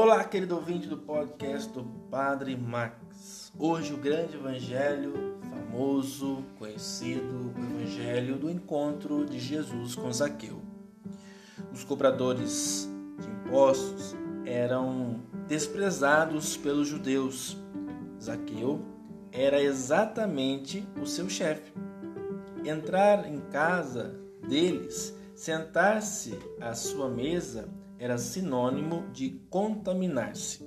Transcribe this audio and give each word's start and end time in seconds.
Olá, 0.00 0.22
querido 0.22 0.54
ouvinte 0.54 0.86
do 0.86 0.96
podcast 0.96 1.72
do 1.72 1.82
Padre 2.08 2.56
Max. 2.56 3.52
Hoje 3.58 3.92
o 3.92 3.96
grande 3.96 4.36
evangelho 4.36 5.40
famoso, 5.50 6.44
conhecido, 6.56 7.52
o 7.52 7.60
evangelho 7.60 8.38
do 8.38 8.48
encontro 8.48 9.26
de 9.26 9.40
Jesus 9.40 9.96
com 9.96 10.12
Zaqueu. 10.12 10.62
Os 11.72 11.82
cobradores 11.82 12.88
de 13.18 13.28
impostos 13.28 14.14
eram 14.46 15.20
desprezados 15.48 16.56
pelos 16.56 16.86
judeus. 16.86 17.56
Zaqueu 18.22 18.80
era 19.32 19.60
exatamente 19.60 20.86
o 21.02 21.06
seu 21.06 21.28
chefe. 21.28 21.72
Entrar 22.64 23.28
em 23.28 23.40
casa 23.50 24.14
deles, 24.48 25.12
sentar-se 25.34 26.38
à 26.60 26.72
sua 26.72 27.08
mesa 27.08 27.68
era 27.98 28.16
sinônimo 28.16 29.08
de 29.12 29.30
contaminar-se. 29.50 30.62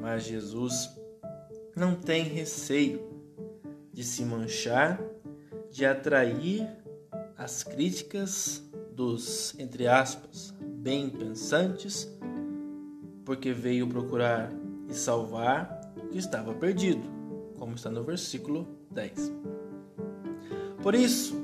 Mas 0.00 0.24
Jesus 0.24 0.90
não 1.74 1.94
tem 1.94 2.24
receio 2.24 3.08
de 3.92 4.04
se 4.04 4.24
manchar, 4.24 5.00
de 5.70 5.84
atrair 5.84 6.68
as 7.36 7.62
críticas 7.62 8.62
dos, 8.92 9.58
entre 9.58 9.86
aspas, 9.86 10.54
bem 10.60 11.08
pensantes, 11.08 12.08
porque 13.24 13.52
veio 13.52 13.88
procurar 13.88 14.52
e 14.88 14.94
salvar 14.94 15.92
o 15.96 16.08
que 16.08 16.18
estava 16.18 16.52
perdido, 16.54 17.02
como 17.58 17.74
está 17.74 17.90
no 17.90 18.02
versículo 18.02 18.66
10. 18.90 19.32
Por 20.82 20.94
isso, 20.94 21.36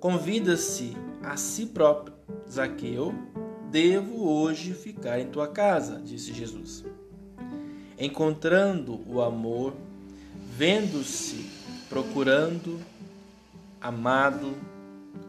convida-se 0.00 0.96
a 1.22 1.36
si 1.36 1.66
próprio, 1.66 2.14
Zaqueu, 2.48 3.14
Devo 3.72 4.28
hoje 4.28 4.74
ficar 4.74 5.18
em 5.18 5.28
tua 5.28 5.48
casa, 5.48 5.98
disse 6.04 6.30
Jesus. 6.34 6.84
Encontrando 7.98 9.00
o 9.08 9.22
amor, 9.22 9.72
vendo-se, 10.54 11.48
procurando, 11.88 12.78
amado, 13.80 14.54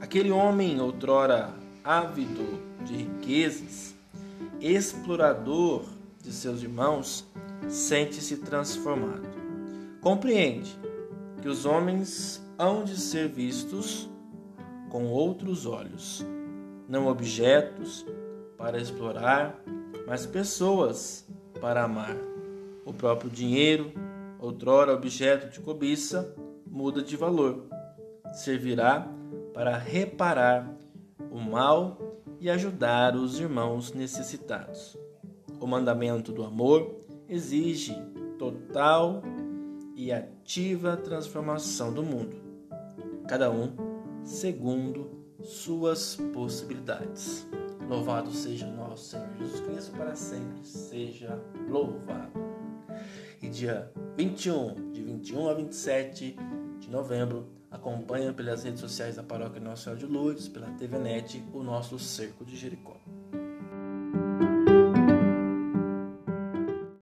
aquele 0.02 0.30
homem 0.30 0.82
outrora 0.82 1.54
ávido 1.86 2.60
de 2.84 2.98
riquezas, 2.98 3.96
explorador 4.60 5.86
de 6.22 6.34
seus 6.34 6.62
irmãos, 6.64 7.26
sente-se 7.70 8.36
transformado. 8.36 9.30
Compreende 10.02 10.78
que 11.42 11.48
os 11.48 11.66
homens 11.66 12.44
hão 12.58 12.84
de 12.84 13.00
ser 13.00 13.30
vistos 13.30 14.10
com 14.90 15.06
outros 15.06 15.66
olhos, 15.66 16.26
não 16.90 17.08
objetos, 17.08 18.06
para 18.58 18.80
explorar, 18.80 19.62
mas 20.08 20.26
pessoas 20.26 21.28
para 21.60 21.84
amar. 21.84 22.16
O 22.86 22.94
próprio 22.94 23.30
dinheiro, 23.30 23.92
outrora 24.40 24.94
objeto 24.94 25.50
de 25.50 25.60
cobiça, 25.60 26.36
muda 26.68 27.02
de 27.02 27.16
valor. 27.16 27.66
Servirá 28.34 29.08
para 29.54 29.78
reparar 29.78 30.70
o 31.32 31.40
mal 31.40 31.98
e 32.40 32.50
ajudar 32.50 33.16
os 33.16 33.40
irmãos 33.40 33.94
necessitados. 33.94 34.98
O 35.60 35.66
mandamento 35.66 36.32
do 36.32 36.44
amor 36.44 37.00
exige 37.30 37.96
total 38.38 39.24
e 39.96 40.12
ativa 40.12 40.98
transformação 40.98 41.94
do 41.94 42.04
mundo, 42.04 42.36
cada 43.28 43.50
um 43.50 43.72
segundo 44.24 45.10
suas 45.42 46.16
possibilidades. 46.34 47.48
Louvado 47.94 48.32
seja 48.32 48.66
nosso 48.66 49.12
Senhor 49.12 49.30
Jesus 49.38 49.60
Cristo, 49.62 49.92
para 49.92 50.16
sempre 50.16 50.66
seja 50.66 51.40
louvado. 51.70 52.32
E 53.40 53.48
dia 53.48 53.92
21, 54.18 54.92
de 54.92 55.04
21 55.04 55.48
a 55.48 55.54
27 55.54 56.36
de 56.80 56.90
novembro, 56.90 57.48
acompanha 57.70 58.34
pelas 58.34 58.64
redes 58.64 58.80
sociais 58.80 59.18
da 59.18 59.22
Paróquia 59.22 59.62
Nossa 59.62 59.84
Senhora 59.84 60.00
de 60.00 60.08
Lourdes, 60.08 60.48
pela 60.48 60.72
TVNet, 60.72 61.44
o 61.54 61.62
nosso 61.62 62.00
Cerco 62.00 62.44
de 62.44 62.58
Jericó. 62.58 62.98